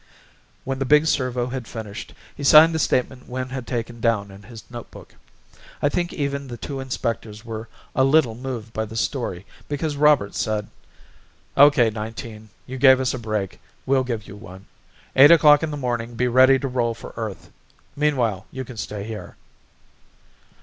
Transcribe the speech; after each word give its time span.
When 0.63 0.79
the 0.79 0.85
big 0.85 1.05
servo 1.05 1.49
had 1.49 1.67
finished 1.67 2.15
he 2.35 2.43
signed 2.43 2.73
the 2.73 2.79
statement 2.79 3.29
Wynn 3.29 3.49
had 3.49 3.67
taken 3.67 3.99
down 4.01 4.31
in 4.31 4.41
his 4.41 4.63
notebook. 4.67 5.13
I 5.79 5.89
think 5.89 6.11
even 6.11 6.47
the 6.47 6.57
two 6.57 6.79
inspectors 6.79 7.45
were 7.45 7.67
a 7.95 8.03
little 8.03 8.33
moved 8.33 8.73
by 8.73 8.85
the 8.85 8.95
story 8.95 9.45
because 9.69 9.95
Roberts 9.95 10.39
said: 10.41 10.69
"OK, 11.55 11.91
Nineteen, 11.91 12.49
you 12.65 12.79
gave 12.79 12.99
us 12.99 13.13
a 13.13 13.19
break, 13.19 13.59
we'll 13.85 14.03
give 14.03 14.27
you 14.27 14.35
one. 14.35 14.65
Eight 15.15 15.29
o'clock 15.29 15.61
in 15.61 15.69
the 15.69 15.77
morning 15.77 16.15
be 16.15 16.27
ready 16.27 16.57
to 16.57 16.67
roll 16.67 16.95
for 16.95 17.13
Earth. 17.15 17.51
Meanwhile 17.95 18.47
you 18.49 18.65
can 18.65 18.77
stay 18.77 19.03
here." 19.03 19.35